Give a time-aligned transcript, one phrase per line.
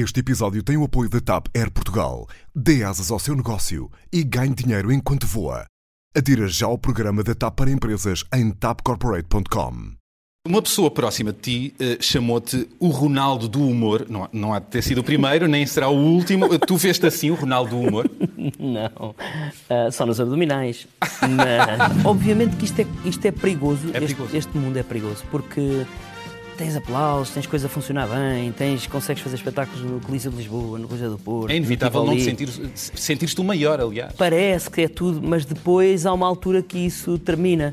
[0.00, 2.28] Este episódio tem o apoio da TAP Air Portugal.
[2.54, 5.64] Dê asas ao seu negócio e ganhe dinheiro enquanto voa.
[6.16, 9.96] Adira já ao programa da TAP para empresas em tapcorporate.com.
[10.46, 14.06] Uma pessoa próxima de ti eh, chamou-te o Ronaldo do humor.
[14.08, 16.48] Não, não há de ter sido o primeiro, nem será o último.
[16.60, 18.08] Tu veste assim o Ronaldo do humor?
[18.56, 19.14] Não,
[19.68, 20.86] Ah, só nos abdominais.
[21.02, 23.88] Mas, obviamente que isto é, isto é perigoso.
[23.88, 24.36] É Este- perigoso.
[24.36, 25.84] Este, mundo é perigoso porque
[26.58, 30.76] tens aplausos, tens coisa a funcionar bem, tens, consegues fazer espetáculos no Coliseu de Lisboa,
[30.78, 31.50] no Coliseu do Porto.
[31.50, 34.12] É inevitável não te sentir, sentir-te o maior, aliás.
[34.14, 37.72] Parece que é tudo, mas depois há uma altura que isso termina.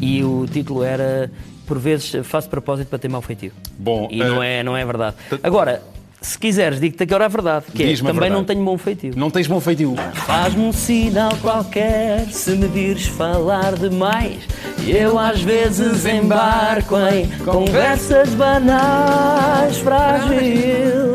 [0.00, 1.30] E o título era,
[1.64, 3.52] por vezes, faço propósito para ter mau feitio.
[3.78, 5.16] Bom, E eh, não, é, não é verdade.
[5.40, 5.80] Agora,
[6.24, 7.66] se quiseres, digo-te a que hora é verdade.
[7.72, 8.32] Que é, a também verdade.
[8.32, 9.12] não tenho bom feitio.
[9.16, 9.94] Não tens bom feitio.
[10.26, 14.38] Faz-me um sinal qualquer se me vires falar demais.
[14.86, 21.12] Eu às vezes embarco em conversas banais, frágil.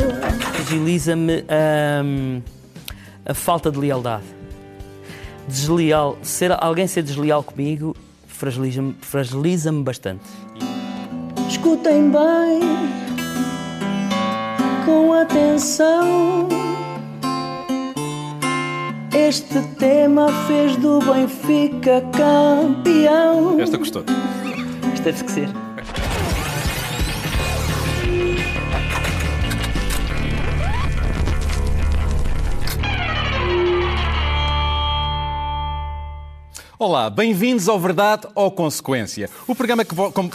[0.60, 1.44] Agiliza-me
[2.06, 2.42] hum,
[3.26, 4.24] a falta de lealdade.
[5.48, 7.96] Desleal, ser, alguém ser desleal comigo
[8.40, 10.24] fragiliza-me fragiliza bastante.
[11.50, 12.60] Escutem bem,
[14.90, 16.50] com atenção.
[19.14, 23.60] Este tema fez do Benfica campeão.
[23.60, 24.04] Esta gostou.
[24.94, 25.50] Isto deve que ser.
[36.78, 39.30] Olá, bem-vindos ao Verdade ou Consequência.
[39.48, 39.94] O programa que...
[39.94, 40.32] como-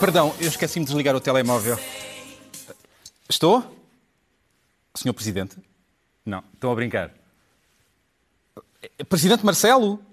[0.00, 1.78] Perdão, eu esqueci-me de desligar o telemóvel.
[3.30, 3.76] Estou?
[4.94, 5.56] Senhor Presidente?
[6.26, 7.12] Não, estão a brincar.
[9.08, 10.04] Presidente Marcelo?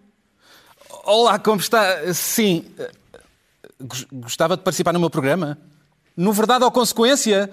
[1.04, 2.14] Olá, como está?
[2.14, 2.66] Sim,
[3.82, 5.58] gos- gostava de participar no meu programa.
[6.16, 7.52] No Verdade ou Consequência?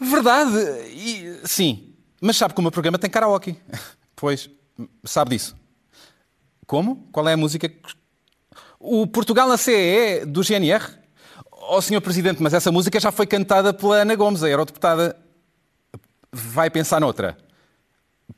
[0.00, 0.58] Verdade,
[0.90, 1.94] e, sim.
[2.20, 3.56] Mas sabe que o meu programa tem karaoke.
[4.16, 4.48] Pois,
[5.02, 5.56] sabe disso.
[6.64, 7.08] Como?
[7.10, 7.68] Qual é a música?
[8.78, 10.96] O Portugal na CEE do GNR?
[11.64, 12.00] Oh, Sr.
[12.00, 15.16] Presidente, mas essa música já foi cantada pela Ana Gomes, a eurodeputada.
[16.32, 17.38] Vai pensar noutra.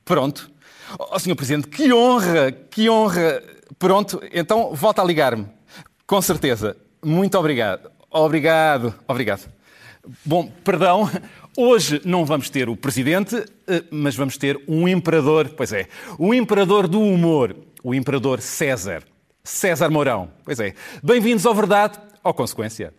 [0.05, 0.51] Pronto.
[0.99, 1.35] Oh, Sr.
[1.35, 3.43] Presidente, que honra, que honra.
[3.79, 5.47] Pronto, então volta a ligar-me.
[6.07, 6.77] Com certeza.
[7.03, 7.91] Muito obrigado.
[8.11, 9.51] Obrigado, obrigado.
[10.23, 11.11] Bom, perdão,
[11.57, 16.35] hoje não vamos ter o Presidente, eh, mas vamos ter um imperador, pois é, o
[16.35, 19.03] imperador do humor, o imperador César.
[19.43, 20.31] César Mourão.
[20.45, 20.75] Pois é.
[21.03, 22.93] Bem-vindos ao Verdade ou Consequência.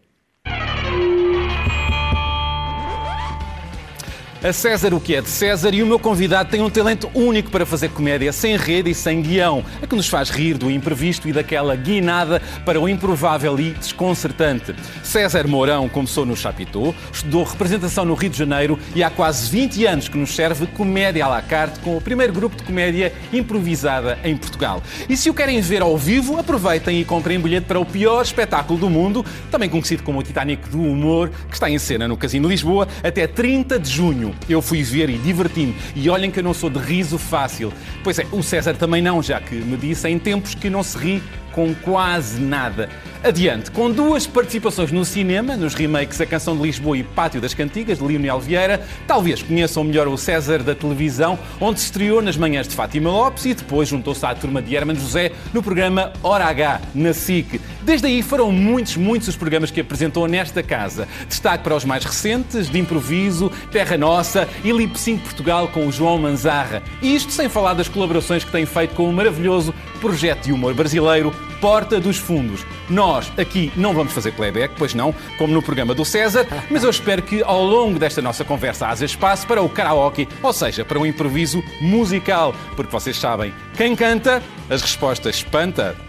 [4.44, 7.50] A César o que é de César e o meu convidado tem um talento único
[7.50, 11.28] para fazer comédia sem rede e sem guião, a que nos faz rir do imprevisto
[11.28, 14.76] e daquela guinada para o improvável e desconcertante.
[15.02, 19.86] César Mourão começou no Chapitão, estudou representação no Rio de Janeiro e há quase 20
[19.86, 24.20] anos que nos serve comédia à la carte com o primeiro grupo de comédia improvisada
[24.24, 24.84] em Portugal.
[25.10, 28.78] E se o querem ver ao vivo, aproveitem e comprem bilhete para o pior espetáculo
[28.78, 32.48] do mundo, também conhecido como o Titanic do Humor, que está em cena no Casino
[32.48, 34.35] Lisboa até 30 de junho.
[34.48, 35.76] Eu fui ver e diverti-me.
[35.96, 37.74] E olhem que eu não sou de riso fácil.
[38.04, 40.98] Pois é, o César também não, já que me disse em tempos que não se
[40.98, 41.24] ri
[41.56, 42.90] com quase nada.
[43.24, 47.54] Adiante, com duas participações no cinema, nos remakes A Canção de Lisboa e Pátio das
[47.54, 52.36] Cantigas, de Lionel Vieira, talvez conheçam melhor o César da televisão, onde se estreou nas
[52.36, 56.46] manhãs de Fátima Lopes e depois juntou-se à turma de Herman José no programa Hora
[56.46, 57.62] H, na SIC.
[57.86, 61.08] Desde aí foram muitos, muitos os programas que apresentou nesta casa.
[61.30, 65.92] Destaque para os mais recentes, de improviso, Terra Nossa e Lip Sync Portugal com o
[65.92, 66.82] João Manzarra.
[67.00, 70.74] E isto sem falar das colaborações que tem feito com o maravilhoso projeto de humor
[70.74, 71.32] brasileiro
[71.62, 72.66] Porta dos Fundos.
[72.90, 76.90] Nós aqui não vamos fazer playback, pois não, como no programa do César, mas eu
[76.90, 81.00] espero que ao longo desta nossa conversa haja espaço para o karaoke, ou seja, para
[81.00, 86.05] um improviso musical, porque vocês sabem, quem canta, as respostas espanta.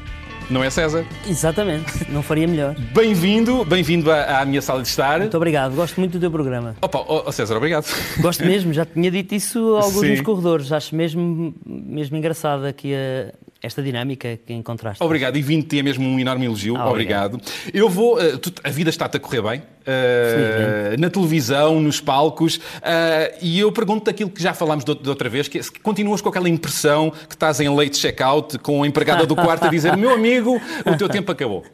[0.49, 1.05] Não é César?
[1.27, 2.77] Exatamente, não faria melhor.
[2.95, 5.19] Bem-vindo, bem-vindo à, à minha sala de estar.
[5.19, 6.77] Muito obrigado, gosto muito do teu programa.
[6.81, 7.87] Opa, oh, oh, César, obrigado.
[8.21, 10.11] Gosto mesmo, já tinha dito isso a alguns Sim.
[10.11, 10.71] nos corredores.
[10.71, 15.03] Acho mesmo, mesmo engraçado aqui a- esta dinâmica que encontraste.
[15.03, 16.77] Obrigado, e 20 é mesmo um enorme elogio.
[16.77, 17.41] Ah, obrigado.
[17.73, 18.21] Eu vou.
[18.21, 19.63] eh, tu- a vida está-te a correr bem.
[19.89, 22.61] eh, na televisão, nos palcos.
[22.83, 25.71] eh, e eu pergunto-te aquilo que já falámos de, de outra vez: que é se
[25.73, 29.69] continuas com aquela impressão que estás em late check-out com a empregada do quarto a
[29.69, 31.65] dizer: meu amigo, o teu tempo acabou.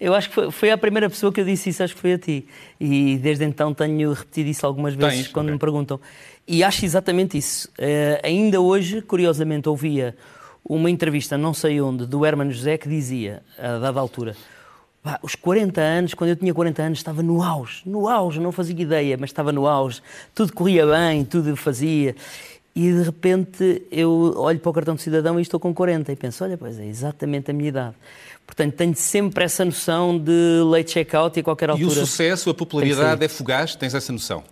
[0.00, 2.12] Eu acho que foi, foi a primeira pessoa que eu disse isso, acho que foi
[2.14, 2.46] a ti.
[2.80, 5.28] E desde então tenho repetido isso algumas vezes Tens?
[5.28, 5.52] quando Ok.
[5.54, 6.00] me perguntam.
[6.46, 7.68] E acho exatamente isso.
[7.78, 10.14] Eh, ainda hoje, curiosamente, ouvia
[10.66, 14.34] uma entrevista, não sei onde, do Hermano José que dizia, a dada altura,
[15.22, 18.80] os 40 anos, quando eu tinha 40 anos, estava no auge, no auge, não fazia
[18.80, 20.00] ideia, mas estava no auge.
[20.34, 22.16] Tudo corria bem, tudo fazia.
[22.74, 26.16] E de repente eu olho para o cartão de cidadão e estou com 40 e
[26.16, 27.94] penso, olha, pois é exatamente a minha idade.
[28.46, 31.86] Portanto, tenho sempre essa noção de late check-out e a qualquer altura.
[31.86, 33.76] E o sucesso, a popularidade é fugaz?
[33.76, 34.42] Tens essa noção?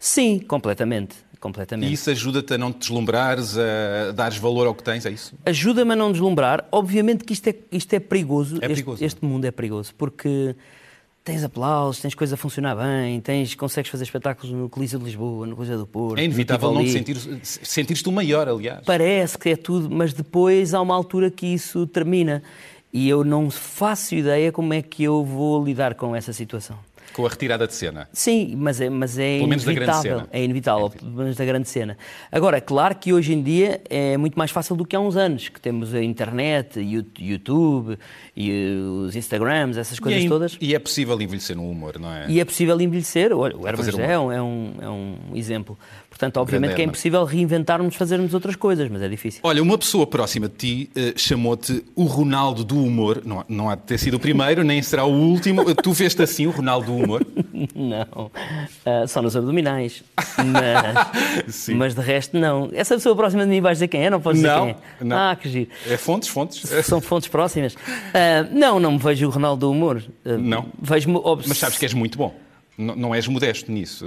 [0.00, 1.16] Sim, completamente.
[1.40, 1.90] Completamente.
[1.90, 5.34] E isso ajuda-te a não te deslumbrares, a dares valor ao que tens, é isso?
[5.46, 6.64] Ajuda-me a não deslumbrar.
[6.72, 8.56] Obviamente que isto é, isto é perigoso.
[8.56, 9.04] É Este- perigoso.
[9.04, 10.54] Este, mundo é perigoso, porque
[11.24, 15.46] tens aplausos, tens coisas a funcionar bem, tens, consegues fazer espetáculos no Coliseu de Lisboa,
[15.46, 16.18] no Coliseu do Porto.
[16.18, 18.80] É inevitável não te sentir, sentir-te o maior, aliás.
[18.86, 22.42] Parece que é tudo, mas depois há uma altura que isso termina.
[22.90, 26.78] E eu não faço ideia como é que eu vou lidar com essa situação.
[27.18, 28.08] Com a retirada de cena.
[28.12, 30.18] Sim, mas é, mas é Pelo menos da grande inevitável.
[30.18, 30.28] cena.
[30.30, 31.98] É inevitável, pelo menos da grande cena.
[32.30, 35.16] Agora, é claro que hoje em dia é muito mais fácil do que há uns
[35.16, 36.78] anos, que temos a internet,
[37.18, 37.98] YouTube
[38.36, 40.56] e os Instagrams, essas coisas e, é, todas.
[40.60, 42.26] e é possível envelhecer no humor, não é?
[42.28, 43.32] E é possível envelhecer.
[43.36, 45.76] Olha, o Herman é um, é, um, é um exemplo.
[46.18, 49.40] Portanto, obviamente que é impossível reinventarmos, fazermos outras coisas, mas é difícil.
[49.44, 53.22] Olha, uma pessoa próxima de ti eh, chamou-te o Ronaldo do humor.
[53.24, 55.62] Não, não há de ter sido o primeiro, nem será o último.
[55.80, 57.24] Tu veste assim o Ronaldo do humor?
[57.72, 58.30] Não,
[58.84, 60.02] Ah, só nos abdominais.
[60.38, 62.68] Mas, mas de resto, não.
[62.72, 64.10] Essa pessoa próxima de mim vais dizer quem é?
[64.10, 65.04] Não podes dizer Não, quem é.
[65.04, 65.16] não.
[65.16, 65.70] Ah, que giro.
[65.88, 66.68] É fontes, fontes.
[66.84, 67.76] São fontes próximas.
[68.12, 70.02] Ah, não, não me vejo o Ronaldo do humor.
[70.24, 70.66] Não?
[70.80, 72.34] Vejo-me obs- Mas sabes que és muito bom.
[72.78, 74.06] Não, não és modesto nisso.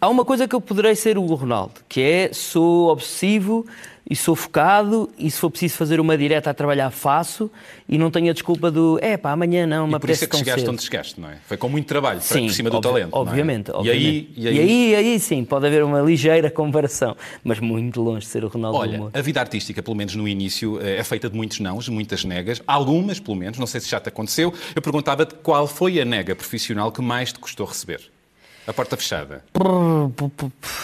[0.00, 3.64] Há uma coisa que eu poderei ser o Ronaldo, que é sou obsessivo
[4.10, 7.50] e sou focado e se for preciso fazer uma direta a trabalhar, faço
[7.86, 10.26] e não tenho a desculpa do é pá, amanhã não, me E por isso é
[10.26, 10.70] que chegaste cedo.
[10.72, 11.36] onde chegaste, não é?
[11.46, 13.14] Foi com muito trabalho, Sim, por cima do talento.
[13.14, 13.18] é?
[13.18, 14.06] Obviamente, E obviamente.
[14.06, 17.14] aí, e aí, E aí, aí sim, pode haver uma ligeira comparação,
[17.44, 20.26] mas muito longe de ser o Ronaldo do Olha, a vida artística, pelo menos no
[20.26, 23.88] início, eh, é feita de muitos nãos, muitas negas, algumas, pelo menos, não sei se
[23.90, 24.54] já te aconteceu.
[24.74, 28.00] Eu perguntava-te qual foi a nega profissional que mais te custou receber?
[28.66, 29.44] A porta fechada.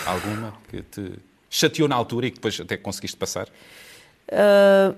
[0.07, 1.13] Alguma que te
[1.55, 3.49] chateou na altura e que depois até conseguiste passar?
[4.31, 4.93] Ah,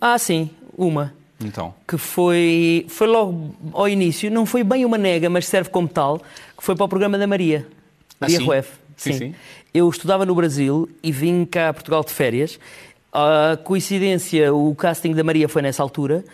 [0.00, 1.14] ah, sim, uma.
[1.42, 5.88] Então, que foi, foi logo ao início, não foi bem uma nega, mas serve como
[5.88, 6.18] tal,
[6.56, 7.66] que foi para o programa da Maria,
[8.20, 8.46] Ah, Maria sim?
[8.96, 9.34] Sim, sim.
[9.72, 12.60] Eu estudava no Brasil e vim cá a Portugal de férias.
[13.12, 16.24] A coincidência, o casting da Maria foi nessa altura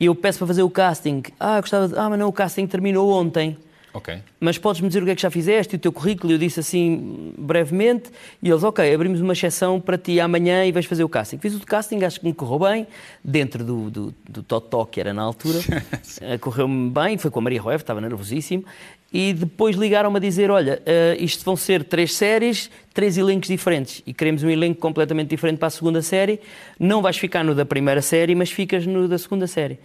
[0.00, 1.22] e eu peço para fazer o casting.
[1.38, 1.96] Ah, gostava de...
[1.96, 3.56] Ah, mas não, o casting terminou ontem.
[3.98, 4.18] Ok.
[4.40, 6.32] Mas podes-me dizer o que é que já fizeste, o teu currículo?
[6.32, 8.10] Eu disse assim brevemente,
[8.42, 11.38] e eles, ok, abrimos uma exceção para ti amanhã e vais fazer o casting.
[11.38, 12.86] Fiz o casting, acho que me correu bem,
[13.22, 15.58] dentro do, do, do Totó que era na altura.
[16.20, 18.64] Eh, Correu-me bem, foi com a Maria Rueff, estava nervosíssimo.
[19.12, 24.02] E depois ligaram-me a dizer: Olha, eh, isto vão ser três séries, três elencos diferentes.
[24.06, 26.40] E queremos um elenco completamente diferente para a segunda série.
[26.78, 29.78] Não vais ficar no da primeira série, mas ficas no da segunda série.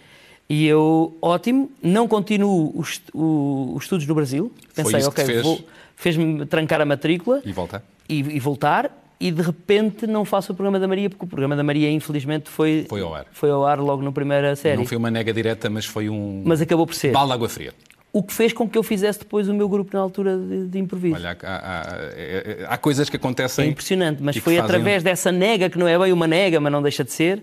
[0.48, 4.52] E eu, ótimo, não continuo os, o- os estudos no Brasil.
[4.74, 5.42] Pensei, ok, fez?
[5.42, 5.60] vou-
[5.96, 7.82] fez-me trancar a matrícula E volta?
[8.08, 9.00] e, e voltar.
[9.18, 12.50] E de repente não faço o programa da Maria, porque o programa da Maria, infelizmente,
[12.50, 13.26] foi, Foi ao ar.
[13.32, 14.76] foi ao ar logo na primeira série.
[14.76, 17.12] Não foi uma nega direta, mas foi um Mas acabou por ser.
[17.12, 17.72] balde de água fria.
[18.12, 20.78] O que fez com que eu fizesse depois o meu grupo na altura de, de
[20.78, 21.16] improviso.
[21.16, 23.70] Olha, há, há- é- é- há coisas que é acontecem.
[23.70, 26.70] impressionante, mas foi fazem- um através dessa nega, que não é bem uma nega, mas
[26.70, 27.42] não deixa de ser,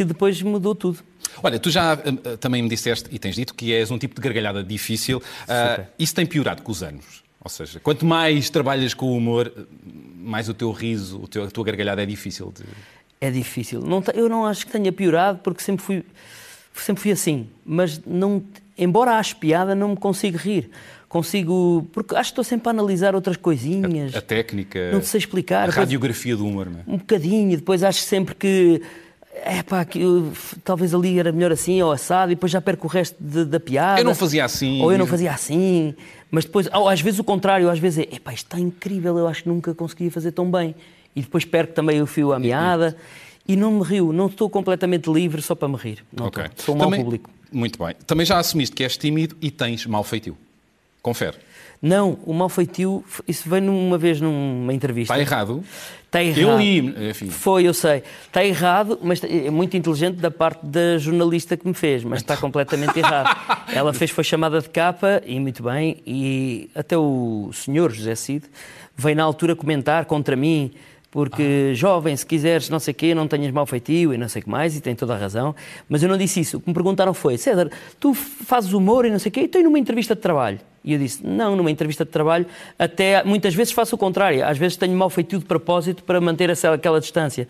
[0.00, 1.00] que depois mudou tudo.
[1.42, 4.20] Olha, tu já hum, também me disseste e tens dito que és um tipo de
[4.22, 5.20] gargalhada difícil.
[5.40, 5.88] Super.
[5.98, 7.22] isso tem piorado com os anos.
[7.44, 9.52] Ou seja, quanto mais trabalhas com o humor,
[10.16, 12.64] mais o teu riso, o teu- a tua gargalhada é difícil de.
[13.20, 13.82] É difícil.
[13.82, 16.02] Não eu não acho que tenha piorado, porque sempre fui,
[16.74, 17.46] sempre fui assim.
[17.62, 18.42] Mas, não,
[18.78, 20.70] embora ache piada, não me consigo rir.
[21.10, 21.86] Consigo.
[21.92, 24.14] Porque acho que estou sempre a analisar outras coisinhas.
[24.14, 24.90] A técnica.
[24.92, 25.68] Não te sei explicar.
[25.68, 26.82] A radiografia do humor, não é?
[26.86, 27.54] Um bocadinho.
[27.56, 28.80] Depois acho sempre que.
[29.42, 30.32] É pá, que eu-
[30.64, 33.58] talvez ali era melhor assim ou assado, e depois já perco o resto de- da
[33.58, 34.00] piada.
[34.00, 34.82] Eu não fazia assim.
[34.82, 35.94] Ou eu não fazia assim.
[36.30, 39.26] Mas depois, ou às vezes o contrário, às vezes é, epá, isto está incrível, eu
[39.26, 40.74] acho que nunca conseguia fazer tão bem.
[41.16, 42.96] E depois perco também o fio à meada
[43.48, 46.04] e não me rio, não estou completamente livre só para me rir.
[46.12, 46.44] Não Ok.
[46.44, 46.64] estou.
[46.66, 47.30] Sou um mau Também- público.
[47.52, 47.96] Muito bem.
[48.06, 50.36] Também já assumiste que és tímido e tens mau feitio.
[51.02, 51.36] Confere.
[51.82, 55.14] Não, o mau feitio, isso veio uma vez numa entrevista.
[55.14, 55.64] Está errado?
[56.04, 56.40] Está errado.
[56.40, 57.30] Eu li, enfim.
[57.30, 58.02] Foi, eu sei.
[58.26, 62.36] Está errado, mas é muito inteligente da parte da jornalista que me fez, mas está
[62.36, 63.34] completamente errado.
[63.72, 68.44] Ela fez, foi chamada de capa, e muito bem, e até o senhor José Cid
[68.94, 70.72] veio na altura comentar contra mim,
[71.10, 74.40] porque jovem, se quiseres não sei o quê, não tenhas mau feitio e não sei
[74.40, 75.54] o que mais, e tem toda a razão,
[75.88, 76.58] mas eu não disse isso.
[76.58, 79.44] O que me perguntaram foi, César, tu fazes humor e não sei o quê, e
[79.46, 80.60] estou numa entrevista de trabalho.
[80.84, 82.46] E eu disse, não, numa entrevista de trabalho,
[82.78, 84.46] até muitas vezes faço o contrário.
[84.46, 87.46] Às vezes tenho mau feitio de propósito para manter essa, aquela distância.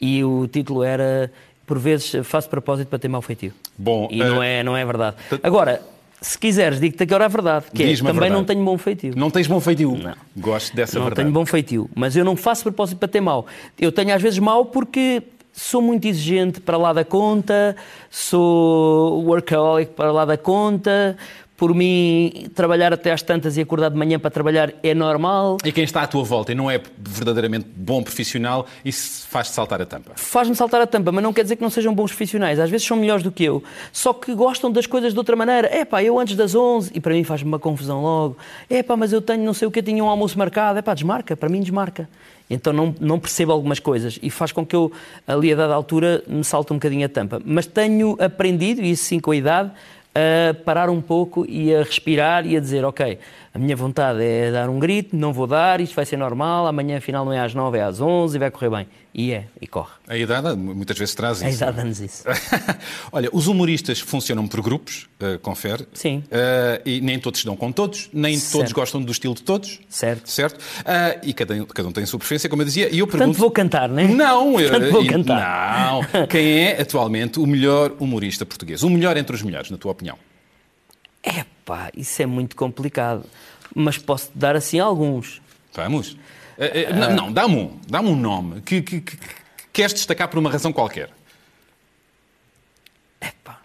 [0.00, 1.30] E o título era,
[1.66, 3.52] por vezes faço propósito para ter mau feitio.
[3.76, 5.16] Bom, e eh, não, é, não é verdade.
[5.42, 5.82] Agora,
[6.20, 8.32] se quiseres, digo-te agora a verdade, que é, também verdade.
[8.32, 9.12] não tenho bom feitio.
[9.16, 9.96] Não tens bom feitio?
[9.96, 10.14] Não.
[10.36, 11.24] Gosto dessa não verdade.
[11.24, 13.46] tenho bom feitio, mas eu não faço propósito para ter mau.
[13.78, 15.22] Eu tenho às vezes mau porque
[15.52, 17.74] sou muito exigente para lá da conta,
[18.10, 21.16] sou workaholic para lá da conta.
[21.60, 25.58] Por mim, trabalhar até às tantas e acordar de manhã para trabalhar é normal.
[25.62, 29.78] E quem está à tua volta e não é verdadeiramente bom profissional, isso faz-te saltar
[29.82, 30.12] a tampa.
[30.16, 32.58] Faz-me saltar a tampa, mas não quer dizer que não sejam bons profissionais.
[32.58, 33.62] Às vezes são melhores do que eu,
[33.92, 35.68] só que gostam das coisas de outra maneira.
[35.70, 38.38] É pá, eu antes das 11, e para mim faz-me uma confusão logo.
[38.70, 40.78] É pá, mas eu tenho não sei o que, tinha um almoço marcado.
[40.78, 42.08] É pá, desmarca, para mim desmarca.
[42.48, 44.90] Então não, não percebo algumas coisas e faz com que eu,
[45.26, 47.38] ali a dada altura, me salte um bocadinho a tampa.
[47.44, 49.70] Mas tenho aprendido, e isso sim com a idade,
[50.14, 53.18] a parar um pouco e a respirar e a dizer, ok,
[53.52, 56.98] a minha vontade é dar um grito, não vou dar, isto vai ser normal, amanhã
[56.98, 58.86] afinal não é às 9, é às 11 e vai correr bem.
[59.12, 59.90] E é, e corre.
[60.06, 61.56] A idade muitas vezes traz A isso.
[61.58, 62.22] idade dá-nos isso.
[63.10, 65.84] Olha, os humoristas funcionam por grupos, uh, confere.
[65.92, 66.22] Sim.
[66.28, 68.52] Uh, e nem todos se dão com todos, nem Certo.
[68.52, 69.80] todos gostam do estilo de todos.
[69.88, 70.30] Certo.
[70.30, 70.58] Certo?
[70.60, 72.88] Uh, e cada, um- cada um tem a sua preferência, como eu dizia.
[72.88, 73.38] E eu Portanto, pergunto...
[73.40, 74.06] vou cantar, não é?
[74.06, 75.90] Não, Portanto, eh, vou cantar.
[76.12, 76.26] Não.
[76.30, 78.84] Quem é atualmente o melhor humorista português?
[78.84, 80.16] O melhor entre os melhores, na tua opinião?
[81.62, 83.24] Epá, isso é muito complicado.
[83.74, 85.40] Mas posso dar assim alguns.
[85.74, 86.16] Vamos.
[86.58, 87.78] Eh, eh, não, não, dá-me um.
[87.88, 89.26] Dá-me um nome que, que- que- que
[89.72, 91.10] queres destacar por uma razão qualquer.
[93.20, 93.58] Epá.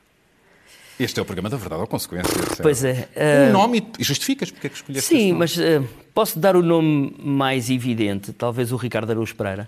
[0.99, 2.31] Este é o programa da verdade ou consequência.
[2.61, 3.09] Pois é.
[3.15, 5.81] eh, Um nome e justificas porque é que escolheste Sim, mas eh,
[6.13, 9.67] posso dar o nome mais evidente, talvez o Ricardo Araújo Pereira.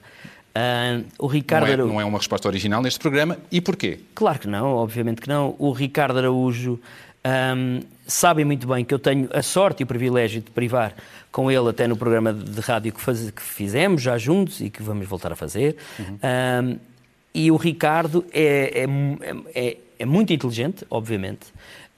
[0.56, 1.94] Ah, o Ricardo Não é, Araújo.
[1.94, 3.38] não é uma resposta original neste programa.
[3.52, 4.00] E porquê?
[4.16, 5.56] Claro que não, obviamente que não.
[5.60, 6.80] O Ricardo Araújo
[7.24, 10.94] ahm, sabe muito bem que eu tenho a sorte e o privilégio de privar
[11.32, 14.82] com ele até no programa de rádio que, faz- que fizemos já juntos e que
[14.82, 15.76] vamos voltar a fazer.
[16.24, 16.78] Ahm,
[17.34, 21.48] e o Ricardo é, é- é- é muito inteligente, obviamente.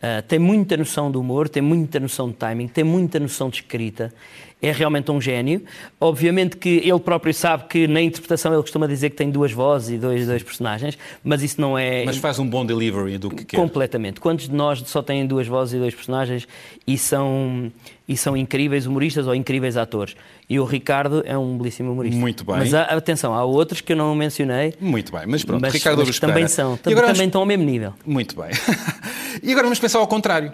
[0.01, 3.57] Ah, tem muita noção do humor, tem muita noção de timing, tem muita noção de
[3.57, 4.13] escrita.
[4.61, 5.63] É realmente um gênio.
[6.01, 9.89] Obviamente que ele próprio sabe que na interpretação ele costuma dizer que tem duas vozes
[9.91, 12.03] e dois, dois personagens, mas isso não é.
[12.03, 13.55] Mas faz um bom delivery do que quer.
[13.55, 14.19] Completamente.
[14.19, 16.45] Quantos de nós só têm duas vozes e dois personagens
[16.85, 17.71] e são,
[18.05, 20.13] e são incríveis humoristas ou incríveis atores?
[20.49, 22.19] E o Ricardo é um belíssimo humorista.
[22.19, 22.57] Muito bem.
[22.57, 26.03] Mas há- atenção, há outros que eu não mencionei, Muito bem, mas pronto, mas, Ricardo
[26.05, 26.75] mas também são.
[26.75, 27.93] Também vamos- estão ao mesmo nível.
[28.05, 28.49] Muito bem.
[29.41, 30.51] e agora vamos pensar ao contrário.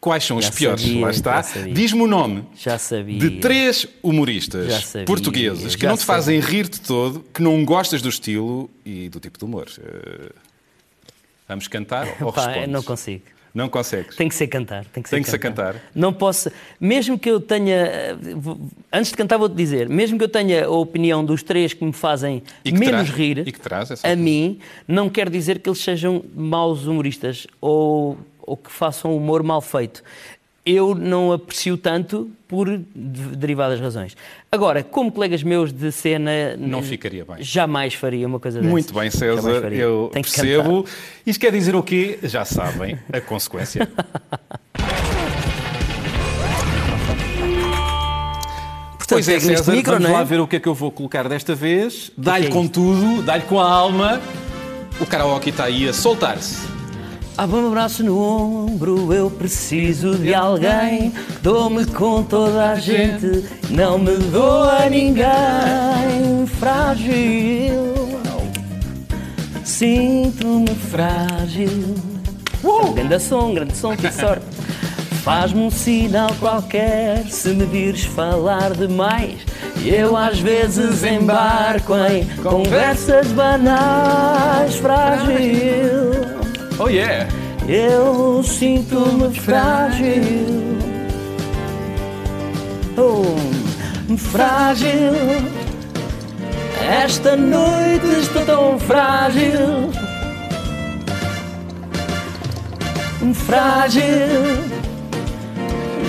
[0.00, 0.82] Quais são os Já piores?
[0.82, 1.40] sabia, Lá está.
[1.72, 2.44] Diz-me o nome
[3.18, 8.00] de três humoristas sabia, portugueses que não te fazem rir de todo, que não gostas
[8.02, 9.66] do estilo e do tipo de humor.
[9.78, 10.30] Eh,
[11.48, 12.70] Vamos cantar ou Pá, respondes?
[12.70, 13.22] não consigo.
[13.54, 14.14] Não consegues?
[14.16, 14.84] Tem que ser cantar.
[14.84, 15.76] Tem que ser, Tem que ser cantar.
[15.94, 16.50] Não posso.
[16.78, 17.74] Mesmo que eu tenha.
[17.74, 18.16] eh,
[18.92, 19.88] Antes de cantar, vou-te dizer.
[19.88, 23.44] Mesmo que eu tenha a opinião dos três que me fazem que menos traz- rir,
[23.90, 29.16] essa a mim, não quer dizer que eles sejam maus humoristas ou, ou que façam
[29.16, 30.02] humor mal feito.
[30.64, 34.16] Eu não aprecio tanto por de- derivadas razões.
[34.50, 36.56] Agora, como colegas meus de cena.
[36.58, 37.36] Não ficaria bem.
[37.40, 38.68] Jamais faria uma coisa dessa.
[38.70, 40.82] Muito bem, César, eu Tem que percebo.
[40.82, 40.96] cantar.
[41.24, 42.18] Isto quer dizer o quê?
[42.24, 43.88] Já sabem, a consequência.
[49.08, 50.12] Pois é, César, micro, vamos é?
[50.12, 52.10] lá ver o que é que eu vou colocar desta vez.
[52.18, 54.20] Dá-lhe é com tudo, dá-lhe com a alma.
[55.00, 56.75] O karaoke está aí a soltar-se.
[57.38, 61.12] Um abraço no ombro, eu preciso de alguém.
[61.42, 66.46] Dou-me com toda a gente, não me dou a ninguém.
[66.58, 67.94] Frágil,
[69.62, 71.94] sinto-me frágil.
[72.64, 72.92] Uh!
[72.94, 74.46] Grande som, grande som, que sorte.
[75.22, 79.40] Faz-me um sinal qualquer se me vires falar demais.
[79.84, 84.76] Eu às vezes embarco em conversas banais.
[84.76, 86.15] Frágil.
[86.78, 87.26] Oh yeah!
[87.66, 90.76] Eu sinto-me frágil.
[92.98, 95.12] Oh, frágil.
[96.86, 99.90] Esta noite estou tão frágil.
[103.46, 104.65] Frágil.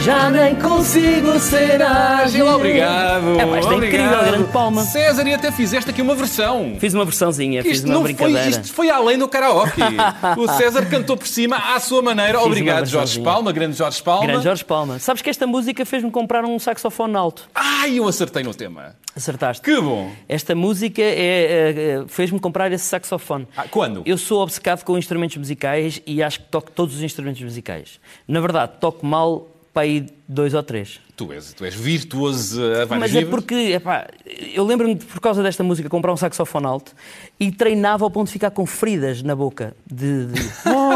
[0.08, 2.48] Já nem consigo ser ágil.
[2.48, 3.42] Obrigado!
[3.42, 4.06] É, pá, isto é obrigado.
[4.06, 4.84] incrível, grande palma.
[4.84, 6.78] César, e até fizeste aqui uma versão.
[6.80, 8.50] Fiz uma versãozinha, fiz Isto uma não foi, brincadeira.
[8.50, 9.82] isto foi além do karaoke.
[10.40, 12.38] o César cantou por cima à sua maneira.
[12.38, 13.26] uma Obrigado, Jorge versãozinha.
[13.26, 14.28] Palma, grande Jorge Palma.
[14.28, 14.98] Grande Jorge Palma.
[14.98, 17.50] Sabes que esta música fez-me comprar um saxofone alto.
[17.54, 18.96] Ai, eu acertei no tema.
[19.14, 19.62] Acertaste.
[19.62, 20.10] Que bom.
[20.30, 23.46] Esta música é, é, é, fez-me comprar esse saxofone.
[23.58, 24.04] Ah, quando?
[24.06, 28.00] Eu sou obcecado com instrumentos musicais e acho que toco todos os instrumentos musicais.
[28.26, 31.00] Na verdade, toco mal para aí dois ou três.
[31.16, 33.30] Tu és, tu és virtuoso a vários Mas é níveis.
[33.30, 34.08] porque, epá,
[34.54, 36.94] eu lembro-me, de, por causa desta música, comprar um saxofone alto
[37.40, 39.76] e treinava ao ponto de ficar com feridas na boca.
[39.86, 40.42] De, de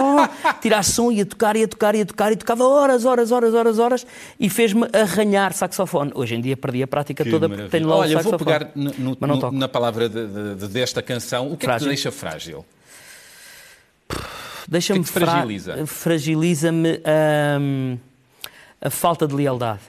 [0.61, 4.07] tirar som, ia tocar, ia tocar, ia tocar, e tocava horas, horas, horas, horas, horas,
[4.39, 6.11] e fez-me arranhar saxofone.
[6.15, 7.69] Hoje em dia perdi a prática Que toda maravilha.
[7.69, 8.59] porque tenho lá Olha, o vou saxofone.
[8.59, 9.55] pegar no- no- Mas não no- toco.
[9.55, 11.45] na palavra de- de- de- desta canção.
[11.47, 11.87] O que é que te Frágil.
[11.87, 12.65] deixa frágil?
[14.67, 15.85] Deixa-me que é que fragiliza?
[15.87, 17.01] Fragiliza-me
[17.59, 17.97] hum,
[18.81, 19.81] a falta de lealdade.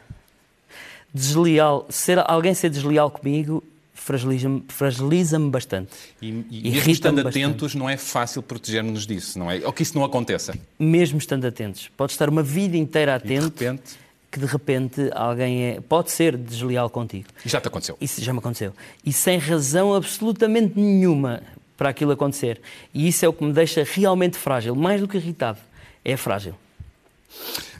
[1.12, 3.62] Desleal, ser, alguém ser desleal comigo
[4.02, 5.92] fragiliza-me fragiliza bastante.
[6.20, 7.44] E, e mesmo estando bastante.
[7.44, 9.60] atentos, não é fácil proteger-nos disso, não é?
[9.64, 10.54] Ou que isso não aconteça.
[10.78, 11.88] Mesmo estando atentos.
[11.96, 13.98] Pode estar uma vida inteira E de atento repente,
[14.30, 17.26] que de repente alguém é, pode ser desleal contigo.
[17.44, 17.96] e já te aconteceu.
[18.00, 18.72] Isso já me aconteceu.
[19.04, 21.42] E sem razão absolutamente nenhuma
[21.76, 22.60] para aquilo acontecer.
[22.92, 25.58] E isso é o que me deixa realmente frágil, mais do que irritado.
[26.04, 26.54] É frágil.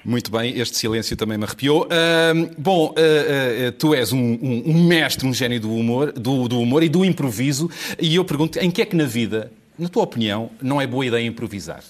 [0.04, 1.86] Muito bem, este silêncio também me arrepiou.
[1.90, 6.48] Ahm, bom, ah, ah, tu és um, um- um mestre, um gênio do humor, do,
[6.48, 7.70] do humor e do improviso.
[8.00, 11.06] E eu pergunto, em que é que na vida, na tua opinião, não é boa
[11.06, 11.82] ideia improvisar?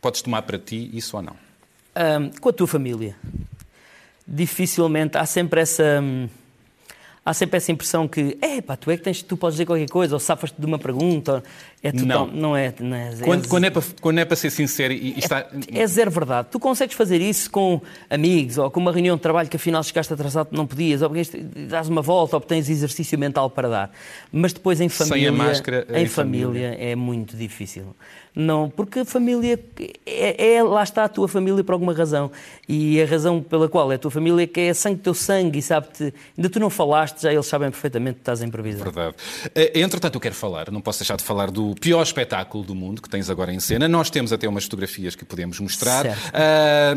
[0.00, 1.36] Podes tomar para ti isso ou não?
[1.94, 3.16] Ahm, com a tua família.
[4.26, 6.02] Dificilmente há sempre essa.
[7.26, 9.88] Há sempre essa impressão que, é pá, tu é que tens, tu podes dizer qualquer
[9.88, 11.42] coisa, ou safas-te de uma pergunta.
[11.82, 12.34] É total, Não.
[12.34, 12.56] não.
[12.56, 12.72] é.
[12.78, 15.46] Não é, Quando, é, quando é para, quando é para ser sincero e, e está...
[15.72, 16.48] é zero verdade.
[16.50, 20.12] Tu consegues fazer isso com amigos, ou com uma reunião de trabalho que afinal chegaste
[20.12, 21.10] atrasado não podias, ou
[21.68, 23.90] dás uma volta, ou tens exercício mental para dar.
[24.30, 26.46] Mas depois em Sem a família, máscara, em, em família.
[26.46, 27.94] família, é muito difícil.
[28.38, 29.58] Não, porque a família
[30.04, 32.30] é, é- lá está a tua família por alguma razão.
[32.68, 35.14] E a razão pela qual é a tua família é que é sangue do teu
[35.14, 36.12] sangue e sabe-te.
[36.36, 38.84] Ainda tu não falaste, já eles sabem perfeitamente que estás a improvisar.
[38.84, 39.14] Verdade.
[39.54, 43.00] Eh, Entretanto, eu quero falar, não posso deixar de falar do pior espetáculo do mundo
[43.00, 43.88] que tens agora em cena.
[43.88, 46.04] Nós temos até umas fotografias que podemos mostrar.
[46.34, 46.94] Ah,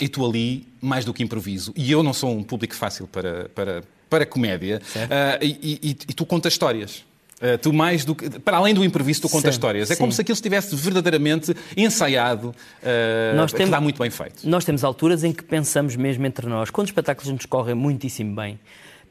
[0.00, 1.72] e tu ali, mais do que improviso.
[1.76, 4.80] E eu não sou um público fácil para, para, para comédia.
[5.08, 7.04] Ah, e, e- e tu contas histórias.
[7.42, 9.90] Ah, tu mais do que, para além do improviso, tu contas Sim, histórias.
[9.90, 10.00] É sim.
[10.00, 14.46] como se aquilo estivesse verdadeiramente ensaiado, ah, Nós que temos- dá muito bem feito.
[14.48, 18.36] Nós temos alturas em que pensamos mesmo entre nós, quando os espetáculos nos correm muitíssimo
[18.36, 18.60] bem,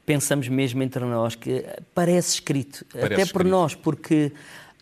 [0.06, 3.48] pensamos mesmo entre nós que parece escrito, Parece até por escrito.
[3.50, 4.32] nós, porque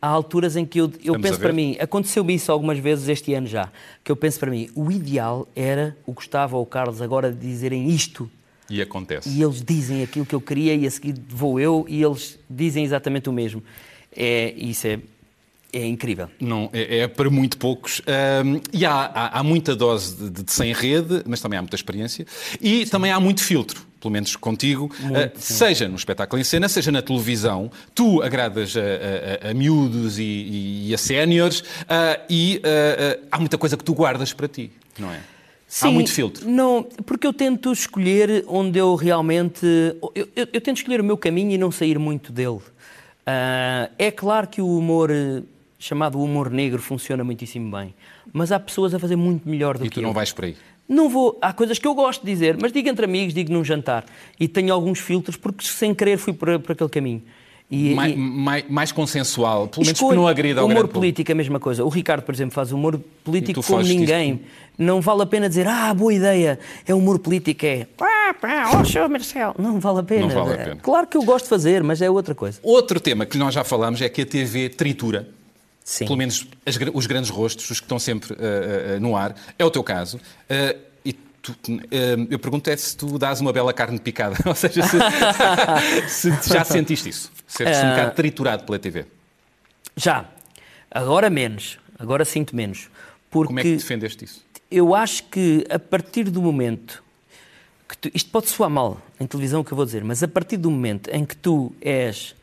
[0.01, 3.47] há alturas em que eu, eu penso para mim, aconteceu-me isso algumas vezes este ano
[3.47, 3.69] já,
[4.03, 7.89] que eu penso para mim, o ideal era o Gustavo ou o Carlos agora dizerem
[7.89, 8.29] isto.
[8.69, 9.29] E acontece.
[9.29, 12.83] E eles dizem aquilo que eu queria e a seguir vou eu e eles dizem
[12.83, 13.63] exatamente o mesmo.
[14.15, 14.99] É, isso é,
[15.71, 16.27] é incrível.
[16.39, 18.01] Não, é, é para muito poucos.
[18.07, 21.75] Ahm, e há, há- há muita dose de, de sem rede, mas também há muita
[21.75, 22.25] experiência.
[22.61, 26.91] E também há muito filtro, pelo menos contigo, ah, seja no espetáculo em cena, seja
[26.91, 27.71] na televisão.
[27.95, 33.19] Tu agradas a, a- a- a miúdos e, e- e a séniores ah, e ah,
[33.31, 35.19] há muita coisa que tu guardas para ti, não é?
[35.81, 36.49] Há muito filtro.
[36.49, 39.65] Não, porque eu tento escolher onde eu realmente.
[39.65, 42.59] Eu, eu- eu tento escolher o meu caminho e não sair muito dele.
[43.25, 45.09] Ah, é claro que o humor
[45.79, 47.93] chamado humor negro funciona muitíssimo bem,
[48.33, 50.03] mas há pessoas a fazer muito melhor do E que tu eu.
[50.03, 50.55] não vais por aí.
[50.87, 51.37] Não vou.
[51.41, 54.05] Há coisas que eu gosto de dizer, mas digo entre amigos, digo num jantar.
[54.39, 57.21] E tenho alguns filtros porque sem querer fui por, por aquele caminho.
[57.69, 61.33] E, Mais, e- mais, mais consensual, pelo menos que não agrida ao Humor político é
[61.33, 61.83] a mesma coisa.
[61.83, 64.41] O Ricardo, por exemplo, faz humor político como ninguém.
[64.77, 67.85] Não vale a pena dizer, ah, boa ideia, é humor político, é.
[67.99, 69.55] Ah, pá, ó, senhor Marcelo.
[69.59, 70.27] Não vale a pena.
[70.27, 70.75] Não vale a pena.
[70.77, 72.59] Claro que eu gosto de fazer, mas é outra coisa.
[72.63, 75.27] Outro tema que nós já falamos é que a TV tritura
[75.83, 76.05] Sim.
[76.05, 79.35] pelo menos as os grandes rostos, os que estão sempre ah, ah, no ar.
[79.57, 80.19] É o teu caso.
[80.49, 80.75] E
[81.53, 84.35] tu- ah, eu pergunto é se tu dás uma bela carne picada.
[84.45, 84.97] Ou seja, se,
[86.41, 87.31] se já sentiste isso.
[87.47, 87.89] Ser-te um Ah.
[87.91, 89.05] bocado triturado pela TV.
[89.95, 90.25] Já.
[90.91, 91.77] Agora menos.
[91.99, 92.89] Agora sinto menos.
[93.29, 94.45] Porque Como é que defendeste isso?
[94.71, 97.03] eu acho que a partir do momento
[97.87, 100.27] que tu, isto pode soar mal em televisão o que eu vou dizer, mas a
[100.27, 102.35] partir do momento em que tu és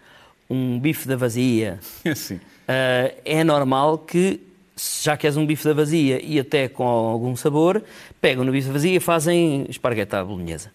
[0.49, 1.79] um bife da vazia,
[2.69, 4.41] ah, é normal que,
[4.77, 7.83] já que és um bife da vazia e até com algum sabor,
[8.21, 10.71] pegam no bife da vazia e fazem espargueta à bolonhesa.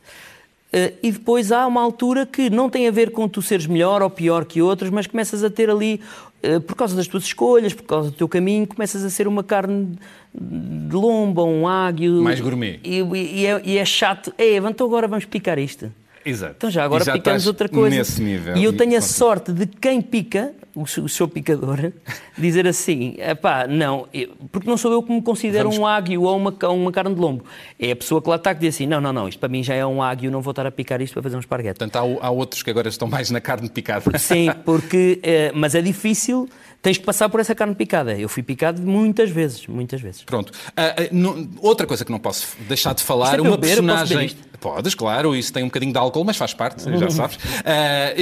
[0.71, 4.01] Ah, e depois há uma altura que não tem a ver com tu seres melhor
[4.01, 5.99] ou pior que outros, mas começas a ter ali,
[6.43, 9.43] ah, por causa das tuas escolhas, por causa do teu caminho, começas a ser uma
[9.43, 9.97] carne
[10.33, 12.21] de lomba, um águio.
[12.21, 12.79] Mais gourmet.
[12.83, 14.31] E, e- é, e é chato.
[14.37, 15.91] Ei, então agora vamos picar isto.
[16.23, 16.53] Exato.
[16.57, 17.95] Então já agora já picamos outra coisa.
[17.95, 18.55] nesse nível.
[18.55, 21.91] E eu tenho a sorte de quem pica, o, seu- o seu picador,
[22.37, 26.23] dizer assim: pá, não, eu- porque não sou eu que me considero Vamos- um águio
[26.23, 27.43] ou uma, uma carne de lombo.
[27.79, 29.63] É a pessoa que lá está que diz assim: não, não, não, isto para mim
[29.63, 31.79] já é um águio, não vou estar a picar isto para fazer um esparguete.
[31.79, 34.17] Portanto, há, há outros que agora estão mais na carne picada.
[34.17, 36.47] Sim, porque, eh, mas é difícil,
[36.81, 38.17] tens que passar por essa carne picada.
[38.17, 40.23] Eu fui picado muitas vezes, muitas vezes.
[40.23, 40.51] Pronto.
[40.75, 43.67] Ah, ah, não- outra coisa que não posso deixar de falar, é para uma beber?
[43.75, 44.31] Personagem.
[44.59, 47.37] Podes, claro, isso tem um bocadinho de álcool, mas faz parte, já sabes.
[47.63, 48.13] Ah,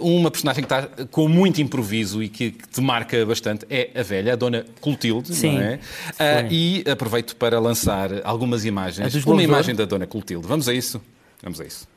[0.00, 4.02] uma personagem que está com muito improviso e que, que te marca bastante é a
[4.02, 5.54] velha, a Dona Clotilde, Sim.
[5.54, 5.76] não é?
[5.78, 6.48] Sim.
[6.48, 9.14] e aproveito para lançar algumas imagens.
[9.24, 10.46] Uma de imagem da Dona Clotilde.
[10.46, 11.02] Vamos a isso?
[11.42, 11.88] Vamos a isso.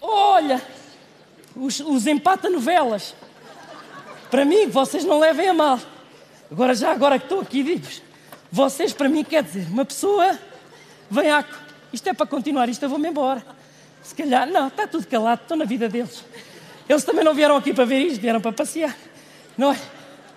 [0.00, 0.62] Olha,
[1.56, 3.14] os, os empata-novelas.
[4.32, 5.78] Para mim, vocês não levem a mal.
[6.50, 8.00] Agora, já agora que estou aqui, digo-vos,
[8.50, 10.38] vocês, para mim, quer dizer, uma pessoa
[11.10, 11.44] vem à...
[11.92, 13.44] Isto é para continuar, isto eu vou-me embora.
[14.02, 16.24] Se calhar, não, está tudo calado, estou na vida deles.
[16.88, 18.96] Eles também não vieram aqui para ver isto, vieram para passear.
[19.54, 19.78] Não é?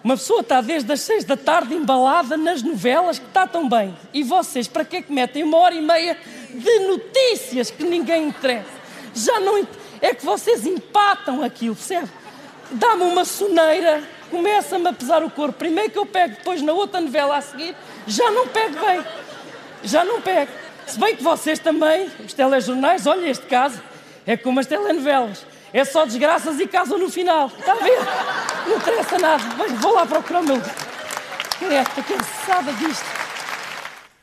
[0.04, 3.96] Uma pessoa está desde as seis da tarde embalada nas novelas que está tão bem.
[4.14, 6.18] E vocês, para que é que metem uma hora e meia
[6.50, 8.68] de notícias que ninguém interessa?
[9.14, 9.66] Já não.
[10.02, 12.10] É que vocês empatam aquilo, percebe?
[12.72, 15.58] Dá-me uma soneira, começa-me a pesar o corpo.
[15.58, 17.76] Primeiro que eu pego, depois na outra novela a seguir,
[18.08, 19.04] já não pego bem.
[19.84, 20.52] Já não pego.
[20.88, 23.82] Se bem que vocês também, os telejornais, olha este caso,
[24.26, 25.46] é como as telenovelas.
[25.74, 27.48] É só desgraças e casam no final.
[27.48, 28.00] Está a ver?
[28.68, 29.44] Não interessa nada.
[29.58, 30.56] Mas vou lá procurar o meu.
[30.56, 33.06] É, estou cansada disto.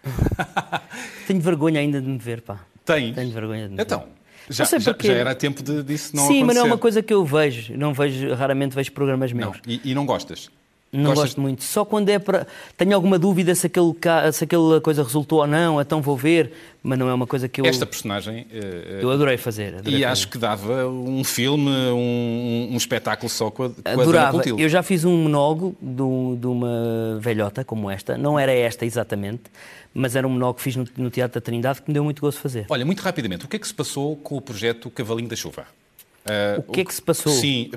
[1.26, 2.60] Tenho vergonha ainda de me ver, pá.
[2.84, 3.12] Tem.
[3.12, 3.82] Tenho vergonha de me ver.
[3.82, 4.08] Então,
[4.52, 6.80] já, já, já era tempo de, disso não Sim, mas não é uma acontecer.
[6.80, 7.76] coisa que eu vejo.
[7.76, 9.56] Não vejo, raramente vejo programas meus.
[9.56, 9.62] Não.
[9.66, 10.50] E, e não gostas?
[10.94, 11.64] Não Gostas- gosto muito.
[11.64, 12.46] Só quando é para.
[12.76, 13.94] Tenho alguma dúvida se, aquele,
[14.30, 16.52] se aquela coisa resultou ou não, então vou ver,
[16.82, 17.64] mas não é uma coisa que eu.
[17.64, 18.46] Esta personagem.
[18.52, 19.76] eh, Eu adorei fazer.
[19.76, 20.04] adorei E fazer.
[20.04, 24.32] acho que dava um filme, um, um espetáculo só com a, com a Adorava.
[24.32, 24.62] Clotilde.
[24.62, 28.18] Eu já fiz um monólogo de, de uma velhota como esta.
[28.18, 29.44] Não era esta exatamente,
[29.94, 32.20] mas era um monólogo que fiz no, no Teatro da Trindade que me deu muito
[32.20, 32.66] gosto de fazer.
[32.68, 35.64] Olha, muito rapidamente, o que é que se passou com o projeto Cavalinho da Chuva?
[36.26, 37.32] Eh, O que é que se passou?
[37.32, 37.70] Sim,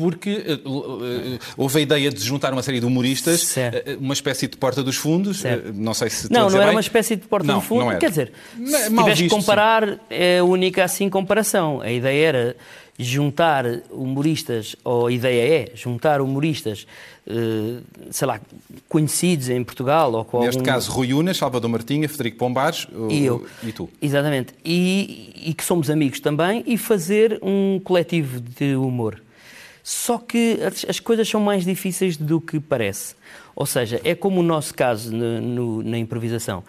[0.00, 3.88] porque eh, eh, houve a ideia de juntar uma série de humoristas, Certo.
[3.88, 5.40] eh, uma espécie de porta dos fundos.
[5.40, 5.72] Certo.
[5.74, 6.74] Não sei se Não, não era bem.
[6.74, 7.80] uma espécie de porta Não, do fundo.
[7.82, 7.98] não era.
[8.00, 11.80] Quer dizer, se mal tiveres que visto, comparar, é a única assim comparação.
[11.80, 12.56] A ideia era
[12.98, 16.86] juntar humoristas, ou a ideia é juntar humoristas,
[18.10, 18.38] sei lá,
[18.90, 20.70] conhecidos em Portugal ou com Neste algum...
[20.70, 23.46] caso, Rui Unas, Salvador Martinha, Federico Pombares E eu.
[23.62, 23.88] e tu.
[24.02, 24.52] Exatamente.
[24.62, 29.22] E, e que somos amigos também e fazer um coletivo de humor.
[29.82, 33.14] Só que as, as coisas são mais difíceis do que parece.
[33.56, 36.62] Ou seja, é como o nosso caso no- no- na improvisação.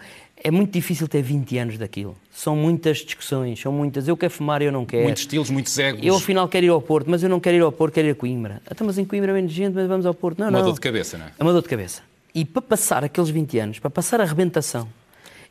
[0.44, 2.16] É muito difícil ter 20 anos daquilo.
[2.32, 4.08] São muitas discussões, são muitas.
[4.08, 5.04] Eu quero fumar, eu não quero.
[5.04, 6.00] Muitos estilos, muitos egos.
[6.04, 8.10] Eu afinal quero ir ao Porto, mas eu não quero ir ao Porto, quero ir
[8.10, 8.60] a Coimbra.
[8.68, 10.40] Então, mas em Coimbra é menos gente, mas vamos ao Porto.
[10.40, 10.64] Não, Uma não.
[10.66, 11.30] dor de cabeça, não é?
[11.38, 12.02] É uma dor de cabeça.
[12.34, 14.88] E para passar aqueles 20 anos, para passar a arrebentação,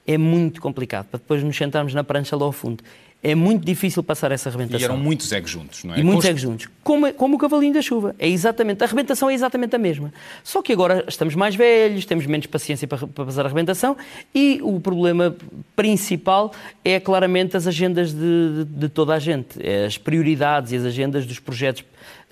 [0.06, 1.06] é muito complicado.
[1.06, 2.84] Para depois nos sentarmos na prancha lá ao fundo.
[3.24, 4.80] É muito difícil passar essa arrebentação.
[4.80, 6.00] E eram muitos egos juntos, não é?
[6.00, 6.68] E muitos Const- egos juntos.
[6.84, 8.16] Como, como o cavalinho da chuva.
[8.18, 10.12] É exatamente, a arrebentação é exatamente a mesma.
[10.44, 13.96] Só que agora estamos mais velhos, temos menos paciência para, para passar a arrebentação
[14.34, 15.36] e o problema
[15.76, 16.52] principal
[16.84, 19.60] é claramente as agendas de, de- de toda a gente.
[19.60, 21.84] É As prioridades e as agendas dos projetos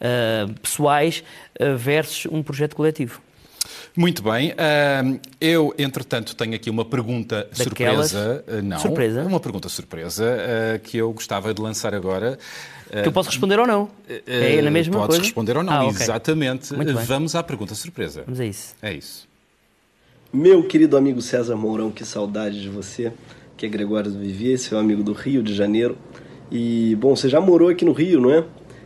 [0.02, 1.24] ah, pessoais
[1.60, 3.22] ah, versus um projeto coletivo.
[3.96, 4.54] Muito bem.
[4.58, 8.12] Ahm, eu, entretanto, tenho aqui uma pergunta Daquelas?
[8.12, 8.44] surpresa.
[8.48, 9.24] Ah, Não, Surpresa?
[9.24, 10.26] Uma pergunta surpresa
[10.76, 12.38] ah, que eu gostava de lançar agora.
[12.92, 13.88] Que eu posso responder ou não.
[14.26, 15.22] É na mesma Podes coisa?
[15.24, 16.02] responder ou não, Ah, ok.
[16.02, 16.74] exatamente.
[16.74, 17.06] Muito bem.
[17.06, 18.24] Vamos à pergunta surpresa.
[18.26, 18.74] Vamos a isso.
[18.82, 19.28] É isso.
[20.32, 23.12] Meu querido amigo César Mourão, que saudade de você,
[23.58, 25.98] que é Gregório do Vivier, seu amigo do Rio de Janeiro.
[26.52, 28.44] E, bom, você já morou aqui no Rio, não é?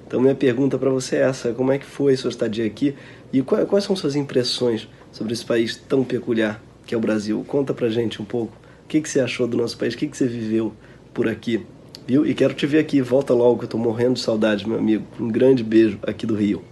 [0.08, 2.96] Então, minha pergunta para você é essa: como é que foi sua estadia aqui
[3.34, 7.44] e qua- quais são suas impressões sobre esse país tão peculiar que é o Brasil?
[7.48, 8.56] Conta pra gente um pouco.
[8.86, 9.94] O que, que você achou do nosso país?
[9.94, 10.74] O que, que você viveu
[11.14, 11.66] por aqui?
[12.06, 12.26] Viu?
[12.26, 13.02] E quero te ver aqui.
[13.02, 15.06] Volta logo, que eu tô morrendo de saudade, meu amigo.
[15.20, 16.64] Um grande beijo aqui do Rio.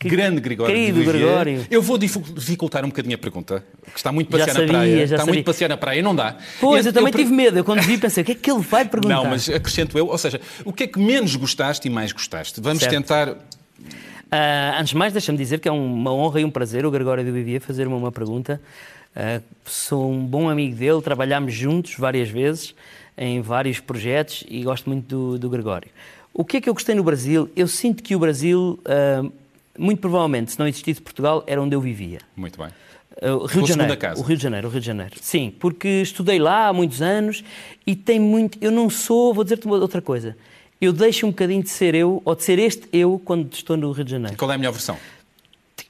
[0.00, 0.72] Que Grande Gregório.
[0.74, 1.02] querido.
[1.04, 1.66] Gregório.
[1.68, 4.96] Eu vou dificu- dificultar um bocadinho a pergunta, que está muito passear sabia, na praia.
[4.98, 5.34] já está sabia.
[5.34, 6.36] muito passear na praia, não dá.
[6.60, 7.58] Pois, eu, também per- tive medo.
[7.58, 9.16] Eu quando vi pensei, o que é que ele vai perguntar?
[9.16, 10.06] Não, mas acrescento eu.
[10.06, 12.60] Ou seja, o que é que menos gostaste e mais gostaste?
[12.60, 12.92] Vamos Certo.
[12.92, 13.36] tentar.
[14.30, 17.24] Ah, antes de mais, deixa-me dizer que é uma honra e um prazer o Gregório
[17.24, 18.60] do Vivier fazer-me uma pergunta.
[19.16, 22.74] Ah, sou um bom amigo dele, trabalhámos juntos várias vezes
[23.16, 25.88] em vários projetos e gosto muito do, do Gregório.
[26.32, 27.50] O que é que eu gostei no Brasil?
[27.56, 29.28] Eu sinto que o Brasil, ah,
[29.78, 32.20] muito provavelmente, se não existisse Portugal, era onde eu vivia.
[32.36, 32.68] Muito bem.
[33.20, 33.96] Uh, Rio de Janeiro.
[33.96, 34.20] casa.
[34.20, 35.14] O Rio de Janeiro, o Rio de Janeiro.
[35.20, 37.42] Sim, porque estudei lá há muitos anos
[37.84, 38.56] e tem muito.
[38.60, 40.36] Eu não sou, vou dizer-te outra coisa.
[40.80, 43.90] Eu deixo um bocadinho de ser eu, ou de ser este eu, quando estou no
[43.92, 44.36] Rio de Janeiro.
[44.36, 44.96] Qual é a melhor versão?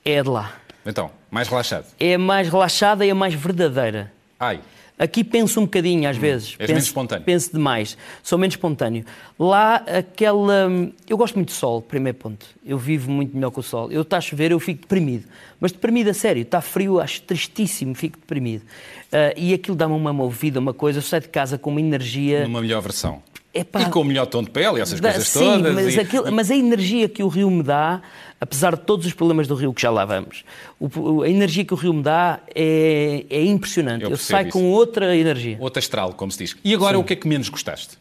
[0.04, 0.54] É a de lá.
[0.86, 1.86] Então, mais relaxado.
[2.00, 4.12] É a mais relaxada e a mais verdadeira.
[4.40, 4.60] Ai,
[4.98, 6.48] Aqui penso um bocadinho, às vezes.
[6.48, 7.24] És penso, menos espontâneo.
[7.24, 7.96] Penso demais.
[8.20, 9.04] Sou menos espontâneo.
[9.38, 10.68] Lá, aquela.
[11.08, 12.44] Eu gosto muito de sol, primeiro ponto.
[12.66, 13.92] Eu vivo muito melhor com o sol.
[13.92, 15.24] Eu está a chover, eu fico deprimido.
[15.60, 16.42] Mas deprimido a sério.
[16.42, 18.64] Está frio, acho tristíssimo, fico deprimido.
[19.12, 20.98] Ah, e aquilo dá-me uma movida, uma coisa.
[20.98, 22.42] Eu saio de casa com uma energia.
[22.42, 23.22] numa melhor versão.
[23.52, 25.74] Epá, E com o melhor tom de pele, essas dá- coisas sim, todas.
[25.74, 28.00] Mas, e- aquilo- mas a energia que o Rio me dá,
[28.40, 30.44] apesar de todos os problemas do Rio que já lá vamos,
[30.78, 34.04] o- a energia que o Rio me dá é, é impressionante.
[34.04, 34.58] Eu Eu, saio isso.
[34.58, 35.56] com outra energia.
[35.60, 36.56] Outro astral, como se diz.
[36.62, 37.96] E agora, o que é que menos gostaste?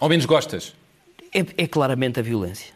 [0.00, 0.74] Ou menos gostas?
[1.32, 2.72] É, é claramente a violência.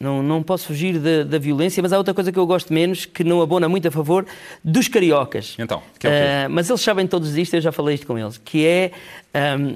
[0.00, 3.04] Não, não posso fugir da, da violência, mas há outra coisa que eu gosto menos,
[3.04, 4.24] que não abona muito a favor
[4.62, 5.56] dos cariocas.
[5.58, 6.46] Então, que é o?
[6.46, 8.92] Ah, mas eles sabem todos isto, eu já falei isto com eles, que é
[9.34, 9.74] ahm,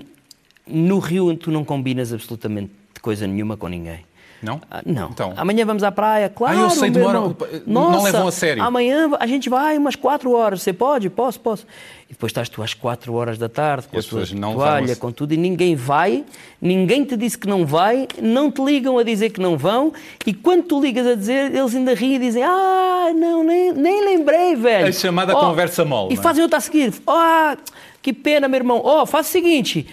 [0.67, 2.71] no Rio tu não combinas absolutamente
[3.01, 4.01] coisa nenhuma com ninguém.
[4.43, 4.61] Não?
[4.69, 5.09] Ah, não.
[5.11, 5.33] Então.
[5.37, 6.59] Amanhã vamos à praia, claro.
[6.59, 7.63] eu sei, demoram- irmão.
[7.65, 8.61] não Nossa, levam a sério.
[8.65, 10.61] Amanhã a gente vai umas 4 horas.
[10.63, 11.09] Você pode?
[11.09, 11.65] Posso, posso.
[12.11, 14.97] E depois estás tu às 4 horas da tarde com E a as tua toalha,
[14.97, 16.25] com tudo, e ninguém vai,
[16.61, 19.93] ninguém te disse que não vai, não te ligam a dizer que não vão,
[20.27, 24.05] e quando tu ligas a dizer, eles ainda riem e dizem: Ah, não, nem, nem
[24.05, 24.89] lembrei, velho.
[24.89, 26.21] A chamada conversa mole, E é?
[26.21, 27.57] fazem outra a seguir: Ah,
[28.03, 28.81] que pena, meu irmão.
[28.83, 29.87] Ó, faz o seguinte.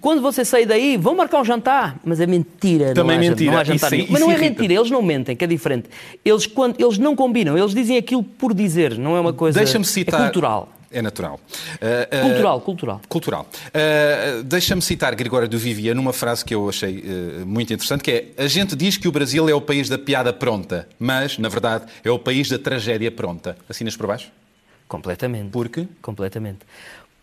[0.00, 1.98] Quando você sair daí, vão marcar um jantar.
[2.04, 2.92] Mas é mentira.
[2.92, 3.50] Também não há, mentira.
[3.52, 4.06] Não há jantar Isso- nenhum.
[4.10, 4.60] Mas isso não é irrita.
[4.62, 5.88] mentira, eles não mentem, que é diferente.
[6.24, 9.58] Eles, quando, eles não combinam, eles dizem aquilo por dizer, não é uma coisa.
[9.58, 10.20] Deixa-me citar.
[10.20, 10.72] É cultural.
[10.90, 11.38] É natural.
[11.82, 13.00] Ah, ah, Cultural, cultural.
[13.08, 13.46] Cultural.
[13.74, 17.04] Ah, Deixa-me citar Gregório do Vivia numa frase que eu achei
[17.42, 19.98] ah, muito interessante, que é a gente diz que o Brasil é o país da
[19.98, 23.56] piada pronta, mas, na verdade, é o país da tragédia pronta.
[23.68, 24.30] Assinas por baixo?
[24.86, 25.50] Completamente.
[25.50, 25.86] Por quê?
[26.00, 26.60] Completamente.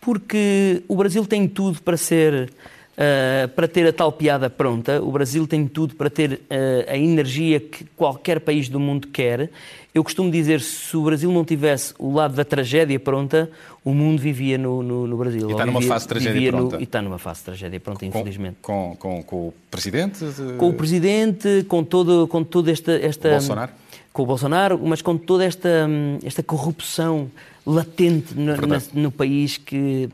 [0.06, 2.52] Porque o Brasil tem tudo para ser.
[2.98, 6.98] ah, para ter a tal piada pronta, o Brasil tem tudo para ter ah, a
[6.98, 9.50] energia que qualquer país do mundo quer.
[9.94, 13.50] Eu costumo dizer, se o Brasil não tivesse o lado da tragédia pronta,
[13.84, 15.48] o mundo vivia no, no, no Brasil.
[15.50, 16.78] E está numa vivia- fase de tragédia vivia no- pronta.
[16.80, 18.58] e está numa fase de tragédia pronta, Com, infelizmente.
[18.62, 20.20] com, com, com o presidente?
[20.26, 23.72] de- Com o presidente, com todo, com toda esta, esta Bolsonaro?
[24.16, 27.30] Com o Bolsonaro, mas com toda esta hum, esta corrupção
[27.66, 30.10] latente no, na- no país que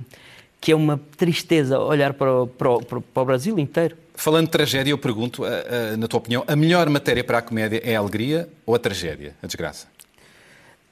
[0.60, 3.96] que é uma tristeza olhar para o, para o- para o Brasil inteiro.
[4.16, 5.50] Falando de tragédia, eu pergunto, ah,
[5.94, 8.80] ah, na tua opinião, a melhor matéria para a comédia é a alegria ou a
[8.80, 9.88] tragédia, a desgraça?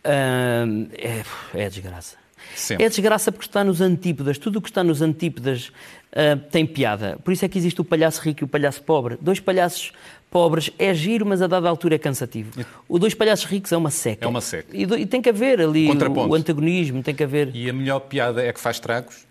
[0.06, 1.24] Hum, é,
[1.62, 2.16] é a desgraça.
[2.56, 2.84] Sempre.
[2.84, 4.38] É a desgraça porque está nos antípodas.
[4.38, 5.72] Tudo o que está nos antípodas
[6.16, 7.18] ah, tem piada.
[7.24, 9.18] Por isso é que existe o palhaço rico e o palhaço pobre.
[9.22, 9.92] Dois palhaços
[10.32, 12.52] pobres é giro, mas a dada altura é cansativo.
[12.88, 14.26] O dois palhaços ricos é uma seca.
[14.26, 14.76] É uma seca.
[14.76, 15.92] E, do- e tem que haver ali o,
[16.32, 17.50] o antagonismo, tem que haver.
[17.56, 19.28] E a melhor piada é que faz tragos?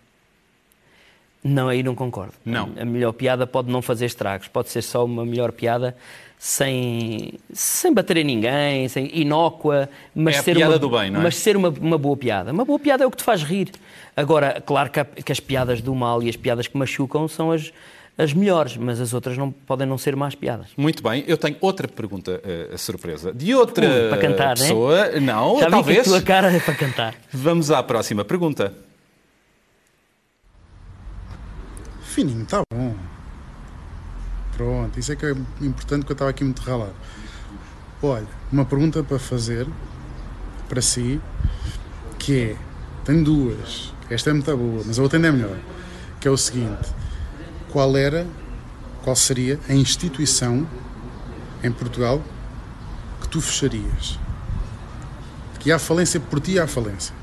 [1.49, 2.33] Não, aí não concordo.
[2.45, 2.71] Não.
[2.79, 5.97] A melhor piada pode não fazer estragos, pode ser só uma melhor piada
[6.39, 11.11] sem, sem bater em ninguém, sem inócua, mas É a ser piada uma, do bem,
[11.11, 11.23] não é?
[11.25, 12.53] Mas ser uma, uma boa piada.
[12.53, 13.71] Uma boa piada é o que te faz rir.
[14.17, 17.51] Agora, claro que, a- que as piadas do mal e as piadas que machucam são
[17.51, 17.73] as,
[18.17, 20.69] as melhores, mas as outras não podem não ser más piadas.
[20.77, 23.33] Muito bem, eu tenho outra pergunta eh, surpresa.
[23.33, 24.63] De outra Ui, para cantar, né?
[24.67, 25.09] pessoa.
[25.21, 26.01] Não, Já vi que talvez.
[26.01, 27.15] a tua cara é para cantar.
[27.33, 28.73] Vamos à próxima pergunta.
[32.19, 32.97] Fininho, está bom.
[34.57, 36.97] Pronto, isso é que é importante que eu estava aqui muito ralado.
[38.03, 39.69] Olha, uma pergunta para fazer
[40.69, 41.21] para si,
[42.19, 42.57] que é,
[43.05, 45.57] tenho duas, esta é muito boa, mas a outra ainda é melhor,
[46.21, 46.93] que é o seguinte,
[47.71, 48.27] qual era,
[49.05, 50.67] qual seria a instituição
[51.63, 52.21] em Portugal
[53.21, 54.19] que tu fecharias?
[55.61, 57.15] Que à falência por ti à falência.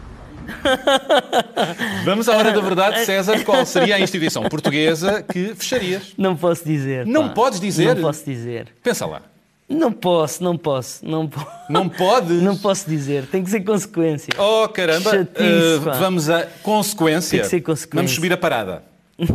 [2.05, 3.43] Vamos à hora da verdade, César.
[3.43, 6.13] Qual seria a instituição portuguesa que fecharias?
[6.17, 7.05] Não posso dizer.
[7.05, 7.33] Não pá.
[7.35, 7.95] podes dizer?
[7.95, 8.67] Não posso dizer.
[8.83, 9.21] Pensa lá.
[9.67, 11.47] Não posso, não posso, não posso.
[11.69, 12.39] Não podes?
[12.43, 14.31] Não posso dizer, tem que ser consequência.
[14.37, 15.09] Oh, caramba.
[15.09, 15.93] Chatice, Eh, pá.
[15.93, 17.39] vamos a consequência.
[17.39, 17.95] Tem que ser consequência.
[17.97, 18.83] Vamos subir a parada.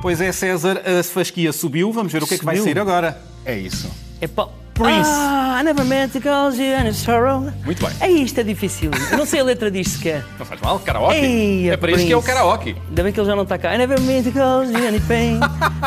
[0.00, 1.90] pois é, César, a fasquia subiu.
[1.92, 2.72] Vamos ver o que é que vai Subiu?
[2.74, 3.20] sair agora.
[3.44, 3.90] É isso.
[4.20, 4.48] É pá.
[4.74, 5.08] Prince.
[5.08, 7.48] Ah, I never meant to cause you any sorrow.
[7.64, 7.94] Muito bem.
[8.00, 8.90] É isto, é difícil.
[9.12, 10.24] Eu não sei a letra disto sequer.
[10.38, 11.14] Não faz mal, karaoke.
[11.16, 12.74] Ei, é para isso que é o karaoke.
[12.88, 13.72] Ainda bem que ele já não está cá.
[13.74, 15.38] I never meant to cause you any pain.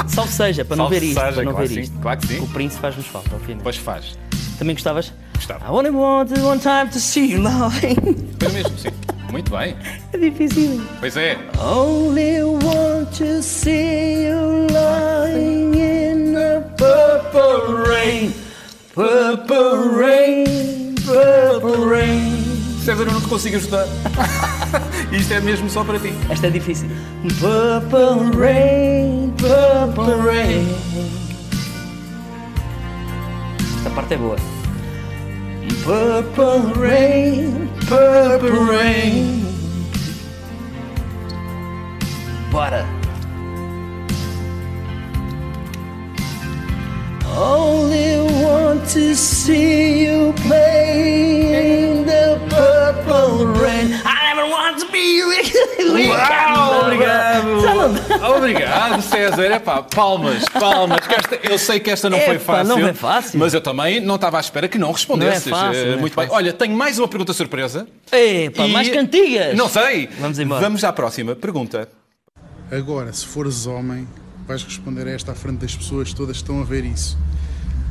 [0.08, 1.20] Salve seja, para não Salve ver isto.
[1.20, 2.00] seja, para não claro ver que sim, isto.
[2.00, 2.40] claro que sim.
[2.40, 3.62] O Prince faz-nos falta, ao final.
[3.62, 4.18] Pois faz.
[4.58, 5.12] Também gostavas?
[5.36, 5.66] Gostava.
[5.66, 8.28] I only wanted one time to see you lying.
[8.40, 8.90] Foi mesmo, sim.
[9.32, 9.76] Muito bem.
[10.14, 10.82] É difícil.
[11.02, 11.38] Pois é.
[11.62, 18.34] Only want to see you lying in the purple rain.
[18.98, 22.42] Purple rain, purple rain.
[22.84, 23.86] César eu não te consigo ajudar.
[25.14, 26.12] Isto é mesmo só para ti.
[26.32, 26.90] Esta é difícil.
[27.40, 30.68] Purple rain, purple rain.
[33.78, 34.36] Esta parte é boa.
[35.84, 39.46] Purple rain, purple rain.
[42.50, 42.84] Bora.
[47.38, 48.27] Only
[48.94, 53.94] to see you play in the purple rain.
[54.06, 55.68] I never want to be with you.
[56.10, 58.36] Uau, obrigado!
[58.38, 59.52] Obrigado, César.
[59.52, 61.00] Epá, palmas, palmas.
[61.10, 62.68] Esta- eu sei que esta não foi Epá, fácil.
[62.76, 63.40] não foi fácil.
[63.40, 65.48] Mas eu também não estava à espera que não respondesses.
[65.48, 66.26] Não é fácil, Eh, não é Muito bem.
[66.26, 66.34] fácil.
[66.38, 67.88] Olha, tenho mais uma pergunta surpresa.
[68.12, 69.56] Epá, E- mais cantigas.
[69.58, 70.10] Não sei.
[70.20, 70.62] Vamos embora.
[70.62, 71.90] Vamos à próxima pergunta.
[72.72, 74.08] Agora, se fores homem,
[74.48, 77.18] vais responder a esta à frente das pessoas todas que estão a ver isso.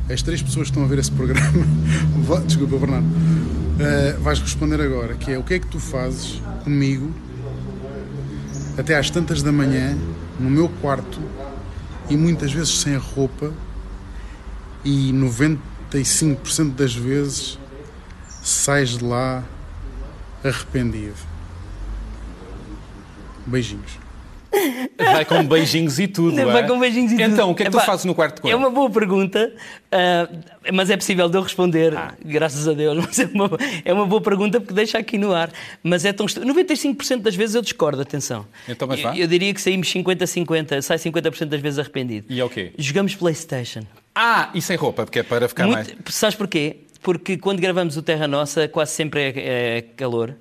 [0.09, 1.67] As três pessoas que estão a ver esse programa.
[2.47, 3.07] Desculpa, Bernardo.
[3.07, 7.13] Uh, vais responder agora, que é o que é que tu fazes comigo
[8.79, 9.97] até às tantas da manhã,
[10.39, 11.21] no meu quarto,
[12.09, 13.53] e muitas vezes sem roupa,
[14.85, 17.59] e 95% das vezes
[18.43, 19.43] sais de lá
[20.45, 21.17] arrependido.
[23.47, 24.06] Beijinhos.
[24.99, 26.35] Vai com beijinhos e tudo.
[26.37, 26.67] Vai é?
[26.67, 27.33] com beijinhos e tudo.
[27.33, 28.59] Então, o que é que tu Epá, fazes no quarto com É ele?
[28.59, 29.53] uma boa pergunta,
[29.93, 30.29] ah,
[30.73, 32.15] mas é possível de eu responder, Ah.
[32.25, 32.97] graças a Deus.
[33.07, 33.51] Mas é uma,
[33.85, 35.51] é uma boa pergunta porque deixa aqui no ar.
[35.83, 36.27] Mas é tão.
[36.27, 38.47] estu- 95% das vezes eu discordo, atenção.
[38.69, 39.17] Então, mas eu, vá.
[39.17, 42.27] eu diria que saímos 50-50, sai 50% das vezes arrependido.
[42.29, 42.73] E é o quê?
[42.79, 43.83] Jogamos Playstation.
[44.15, 45.87] Ah, e sem roupa, porque é para ficar mais.
[45.89, 46.79] Muito, sabes porquê?
[47.03, 50.35] Porque quando gravamos o Terra Nossa, quase sempre é, é calor.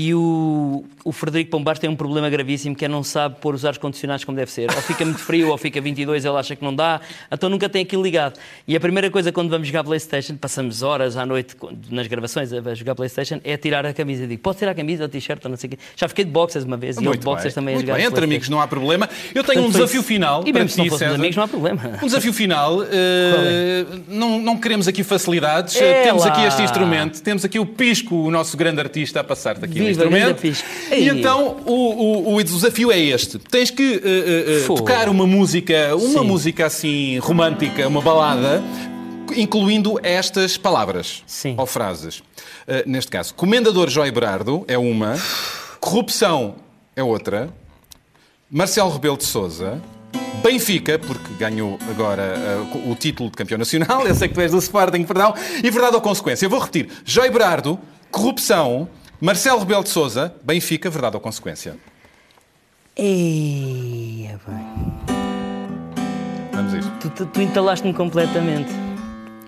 [0.00, 3.64] E o, o Frederico Pombar tem um problema gravíssimo que é não sabe pôr os
[3.64, 4.70] ares condicionados como deve ser.
[4.70, 7.00] Ou fica muito frio, ou fica 22, ele acha que não dá,
[7.32, 8.38] então nunca tem aquilo ligado.
[8.66, 11.56] E a primeira coisa quando vamos jogar Playstation, passamos horas à noite
[11.90, 14.22] nas gravações a jogar Playstation, é tirar a camisa.
[14.22, 15.78] Eu digo, pode tirar a camisa, a t-shirt, ou não sei o quê.
[15.96, 17.98] Já fiquei de boxers uma vez, e eu de Muito boxers também a Muito jogar
[17.98, 18.06] bem.
[18.06, 19.08] Entre amigos não há problema.
[19.34, 21.14] Eu tenho um Portanto, foi- desafio final E mesmo se não César.
[21.16, 21.80] amigos, não há problema.
[22.00, 22.84] Um desafio final.
[22.84, 25.74] eh, não, não queremos aqui facilidades.
[25.80, 26.30] É temos lá.
[26.32, 27.20] aqui este instrumento.
[27.20, 30.42] Temos aqui o Pisco, o nosso grande artista, a passar-te aqui instrumento.
[30.42, 30.64] grande.
[30.92, 33.38] E então o, o- o desafio é este.
[33.38, 34.80] Tens que eh, Fogo.
[34.80, 36.26] tocar uma música, uma Sim.
[36.26, 38.62] música assim romântica, uma balada,
[39.36, 41.54] incluindo estas palavras Sim.
[41.58, 42.22] ou frases.
[42.66, 45.16] Eh, neste caso, Comendador Joy Berardo é uma,
[45.80, 46.56] Corrupção
[46.96, 47.48] é outra,
[48.50, 49.80] Marcelo Rebelo de Souza,
[50.42, 54.50] Benfica, porque ganhou agora eh, o título de campeão nacional, eu sei que tu és
[54.52, 56.46] do Sporting, perdão, e verdade ou consequência.
[56.46, 57.78] Eu vou repetir: Joy Berardo,
[58.10, 58.88] corrupção,
[59.20, 61.76] Marcelo Rebelo de Souza, Benfica, verdade ou consequência.
[62.96, 65.16] Eia, bem.
[66.52, 66.92] Vamos a isto.
[67.00, 68.70] Tu, tu, tu entalaste-me completamente.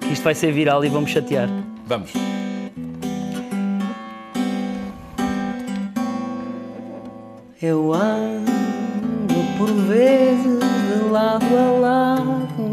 [0.01, 1.49] Que isto vai ser viral e vamos chatear.
[1.87, 2.11] Vamos.
[7.63, 12.71] Eu ando por vezes de lado a lado.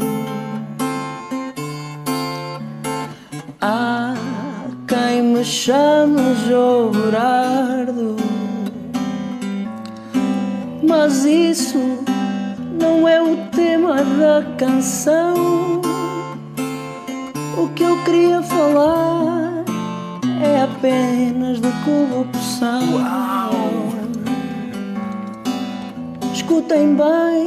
[3.60, 4.17] Há
[5.48, 8.16] João Berardo.
[10.86, 11.78] Mas isso
[12.78, 15.80] não é o tema da canção.
[17.56, 19.64] O que eu queria falar
[20.42, 22.82] é apenas de corrupção.
[26.34, 27.46] Escutem bem,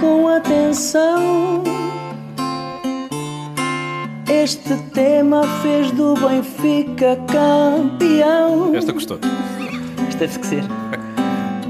[0.00, 1.62] com atenção.
[4.30, 8.74] Este tema fez do Benfica campeão.
[8.74, 9.18] Esta gostou.
[10.06, 10.64] Isto deve ser.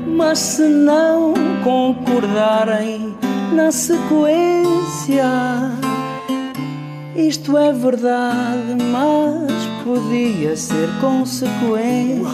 [0.08, 3.14] Mas se não concordarem
[3.52, 5.24] na sequência,
[7.14, 9.52] isto é verdade, mas
[9.84, 12.26] podia ser consequência.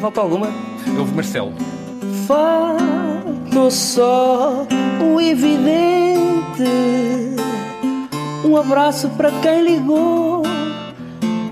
[0.00, 0.48] Falta alguma?
[0.98, 1.52] Houve Marcelo.
[2.26, 4.66] Faltou só
[5.02, 6.18] o evidente.
[8.44, 10.42] Um abraço para quem ligou,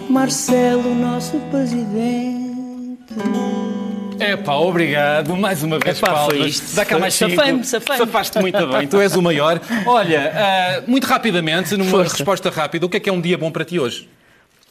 [0.08, 3.14] Marcelo, nosso presidente.
[4.18, 5.36] Epá, obrigado.
[5.36, 6.48] Mais uma vez, Epá, foi palmas.
[6.54, 6.74] isto.
[6.76, 7.34] Dá cá Foi- mais cinco.
[7.36, 7.98] safei-me, safei-me.
[7.98, 8.86] Safaste muito bem.
[8.88, 9.60] Tu és o maior.
[9.86, 12.12] Olha, ah, muito rapidamente, numa Força.
[12.16, 14.08] resposta rápida, o que é que é um dia bom para ti hoje?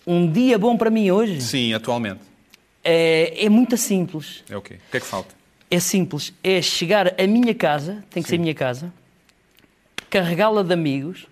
[0.08, 2.22] Um dia bom para mim hoje Sim, atualmente.
[2.84, 4.44] é, é muito simples.
[4.50, 4.76] É o quê?
[4.76, 5.34] O que é que falta?
[5.70, 6.32] É simples.
[6.44, 8.92] É chegar à minha casa, tem que ser a minha casa,
[10.10, 11.26] carregá-la de amigos,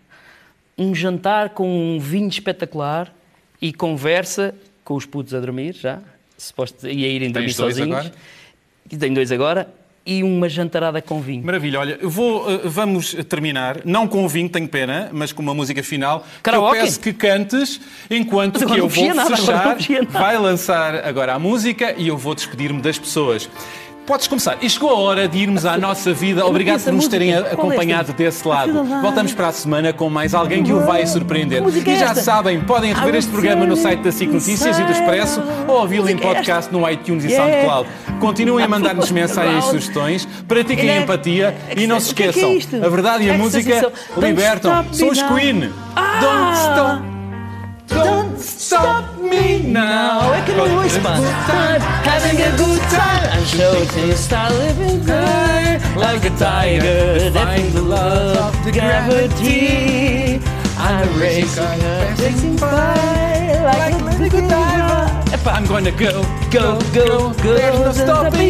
[0.77, 3.13] um jantar com um vinho espetacular
[3.62, 5.99] e conversa com os putos a dormir já,
[6.38, 7.97] suposto, e a irem dormir Tens dois sozinhos.
[7.99, 8.13] agora?
[8.91, 9.67] E tenho dois agora.
[10.05, 11.45] e uma jantarada com vinho.
[11.45, 15.53] Maravilha, olha, eu vou, eh, vamos terminar, não com vinho, tenho pena, mas com uma
[15.53, 16.19] música final.
[16.19, 16.77] Que Karaoke?
[16.77, 17.79] eu peço que cantes,
[18.12, 19.77] enquanto Mas que eu vou nada, fechar,
[20.10, 23.50] vai lançar agora a música e eu vou despedir-me das pessoas.
[24.06, 24.58] Podes começar.
[24.62, 26.45] E chegou a hora de irmos à nossa vida.
[26.45, 28.83] Obrigado por nos terem é acompanhado desse lado.
[29.01, 31.62] Voltamos para a semana com mais alguém que o vai surpreender.
[31.62, 34.83] Música é E já sabem, podem rever este programa no site da SIC Notícias e
[34.83, 37.35] do Expresso ou ouvi-lo em é podcast no iTunes e.
[37.35, 37.89] SoundCloud.
[38.19, 43.29] Continuem a mandar-nos mensagens e sugestões, pratiquem empatia e não se esqueçam, a verdade e
[43.29, 44.85] a música libertam.
[44.91, 45.21] São me os.
[45.23, 45.71] Queen.
[45.95, 46.19] Ah!
[46.19, 47.12] Don't stop.
[47.94, 50.33] Don't stop me now.
[50.48, 51.15] Eu não ouço, pá.
[52.04, 53.23] Having a good time.
[53.33, 55.81] I'm to start living good.
[55.96, 60.41] Like a tiger, defying the love of gravity.
[60.77, 61.63] I'm racing,
[62.17, 65.23] racing by like a good diver.
[65.33, 67.54] Epá, I'm gonna go, go, go, go.
[67.56, 68.42] There's no stopping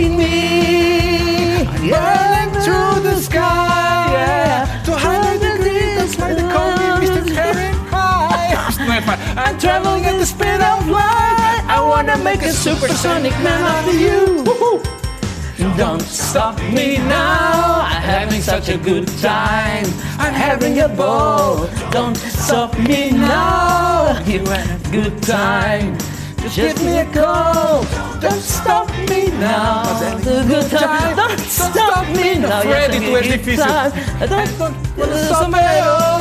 [12.23, 14.43] make a supersonic man out of you.
[15.77, 17.81] Don't stop me now.
[17.81, 19.85] I'm having such a good time.
[20.17, 21.67] I'm having a ball.
[21.91, 24.19] Don't stop me now.
[24.25, 25.97] You had a good time.
[26.37, 27.85] Just give me a call.
[28.19, 29.83] Don't stop me now.
[30.03, 31.15] A good time.
[31.15, 32.61] Don't stop me now.
[32.61, 33.65] Freddy, tu és difícil.
[34.27, 34.47] Don't
[35.25, 36.12] stop me now.